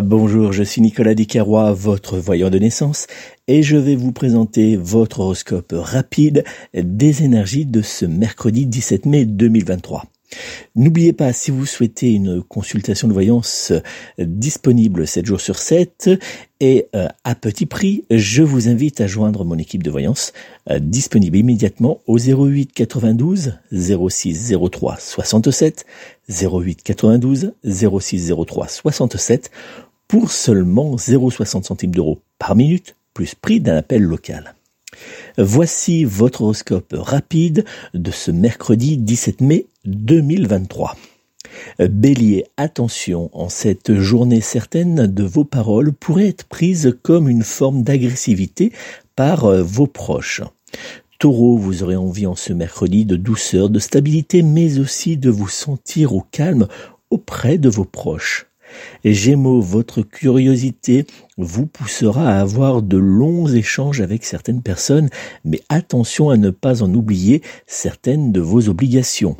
Bonjour, 0.00 0.54
je 0.54 0.62
suis 0.62 0.80
Nicolas 0.80 1.14
Descarrois, 1.14 1.72
votre 1.72 2.16
voyant 2.16 2.48
de 2.48 2.58
naissance, 2.58 3.06
et 3.46 3.62
je 3.62 3.76
vais 3.76 3.94
vous 3.94 4.12
présenter 4.12 4.76
votre 4.76 5.20
horoscope 5.20 5.74
rapide 5.76 6.44
des 6.72 7.24
énergies 7.24 7.66
de 7.66 7.82
ce 7.82 8.06
mercredi 8.06 8.64
17 8.64 9.04
mai 9.04 9.26
2023. 9.26 10.04
N'oubliez 10.74 11.12
pas, 11.12 11.32
si 11.32 11.50
vous 11.50 11.66
souhaitez 11.66 12.12
une 12.12 12.42
consultation 12.42 13.08
de 13.08 13.12
voyance 13.12 13.72
euh, 13.72 13.80
disponible 14.18 15.06
7 15.06 15.26
jours 15.26 15.40
sur 15.40 15.58
7 15.58 16.10
et 16.60 16.86
euh, 16.94 17.08
à 17.24 17.34
petit 17.34 17.66
prix, 17.66 18.04
je 18.10 18.42
vous 18.42 18.68
invite 18.68 19.00
à 19.00 19.06
joindre 19.06 19.44
mon 19.44 19.58
équipe 19.58 19.82
de 19.82 19.90
voyance 19.90 20.32
euh, 20.70 20.78
disponible 20.78 21.36
immédiatement 21.36 22.00
au 22.06 22.18
08 22.18 22.72
92 22.72 23.58
06 23.72 24.54
03 24.70 24.96
67 24.98 25.84
08 26.28 26.82
92 26.82 27.52
06 27.64 28.32
03 28.46 28.68
67 28.68 29.50
pour 30.08 30.30
seulement 30.30 30.96
0,60 30.96 31.64
centimes 31.64 31.94
d'euros 31.94 32.20
par 32.38 32.54
minute 32.54 32.96
plus 33.14 33.34
prix 33.34 33.60
d'un 33.60 33.76
appel 33.76 34.02
local. 34.02 34.54
Voici 35.38 36.04
votre 36.04 36.42
horoscope 36.42 36.94
rapide 36.96 37.64
de 37.94 38.10
ce 38.10 38.30
mercredi 38.30 38.96
17 38.96 39.40
mai 39.40 39.66
2023. 39.84 40.96
Bélier, 41.78 42.44
attention, 42.56 43.30
en 43.32 43.48
cette 43.48 43.94
journée 43.94 44.40
certaine 44.40 45.06
de 45.06 45.22
vos 45.22 45.44
paroles 45.44 45.92
pourraient 45.92 46.28
être 46.28 46.44
prises 46.44 46.96
comme 47.02 47.28
une 47.28 47.42
forme 47.42 47.82
d'agressivité 47.82 48.72
par 49.16 49.44
euh, 49.44 49.62
vos 49.62 49.86
proches. 49.86 50.42
Taureau, 51.18 51.56
vous 51.56 51.82
aurez 51.82 51.96
envie 51.96 52.26
en 52.26 52.34
ce 52.34 52.52
mercredi 52.52 53.04
de 53.04 53.16
douceur, 53.16 53.70
de 53.70 53.78
stabilité, 53.78 54.42
mais 54.42 54.78
aussi 54.78 55.16
de 55.16 55.30
vous 55.30 55.48
sentir 55.48 56.14
au 56.14 56.24
calme 56.32 56.66
auprès 57.10 57.58
de 57.58 57.68
vos 57.68 57.84
proches. 57.84 58.46
Gémeaux, 59.04 59.60
votre 59.60 60.02
curiosité 60.02 61.06
vous 61.36 61.66
poussera 61.66 62.30
à 62.30 62.40
avoir 62.40 62.82
de 62.82 62.96
longs 62.96 63.46
échanges 63.46 64.00
avec 64.00 64.24
certaines 64.24 64.62
personnes, 64.62 65.10
mais 65.44 65.60
attention 65.68 66.30
à 66.30 66.36
ne 66.36 66.50
pas 66.50 66.82
en 66.82 66.92
oublier 66.94 67.42
certaines 67.66 68.32
de 68.32 68.40
vos 68.40 68.68
obligations. 68.68 69.36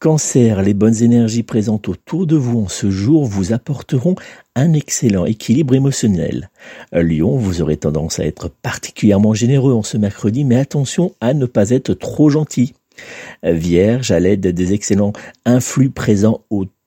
Cancer, 0.00 0.62
les 0.62 0.74
bonnes 0.74 1.02
énergies 1.02 1.42
présentes 1.42 1.88
autour 1.88 2.28
de 2.28 2.36
vous 2.36 2.60
en 2.60 2.68
ce 2.68 2.88
jour 2.88 3.24
vous 3.24 3.52
apporteront 3.52 4.14
un 4.54 4.72
excellent 4.72 5.24
équilibre 5.24 5.74
émotionnel. 5.74 6.50
Lion, 6.92 7.36
vous 7.36 7.62
aurez 7.62 7.76
tendance 7.76 8.20
à 8.20 8.24
être 8.24 8.48
particulièrement 8.48 9.34
généreux 9.34 9.72
en 9.72 9.82
ce 9.82 9.96
mercredi, 9.96 10.44
mais 10.44 10.54
attention 10.54 11.14
à 11.20 11.34
ne 11.34 11.46
pas 11.46 11.70
être 11.70 11.94
trop 11.94 12.30
gentil. 12.30 12.74
Vierge, 13.42 14.12
à 14.12 14.20
l'aide 14.20 14.46
des 14.46 14.72
excellents 14.72 15.12
influx 15.44 15.90
présents 15.90 16.42
autour 16.48 16.77